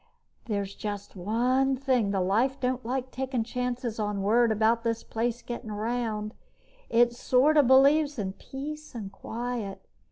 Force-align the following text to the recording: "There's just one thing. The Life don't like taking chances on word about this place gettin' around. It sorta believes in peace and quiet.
"There's 0.45 0.73
just 0.73 1.15
one 1.15 1.75
thing. 1.75 2.09
The 2.09 2.21
Life 2.21 2.59
don't 2.59 2.83
like 2.83 3.11
taking 3.11 3.43
chances 3.43 3.99
on 3.99 4.23
word 4.23 4.51
about 4.51 4.81
this 4.81 5.03
place 5.03 5.43
gettin' 5.43 5.69
around. 5.69 6.33
It 6.89 7.13
sorta 7.13 7.61
believes 7.61 8.17
in 8.17 8.33
peace 8.33 8.95
and 8.95 9.11
quiet. 9.11 9.85